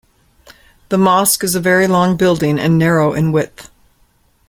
The 0.89 0.97
mosque 0.97 1.43
is 1.43 1.53
a 1.53 1.59
very 1.59 1.85
long 1.85 2.17
building 2.17 2.57
and 2.57 2.79
narrow 2.79 3.13
in 3.13 3.31
width. 3.31 3.69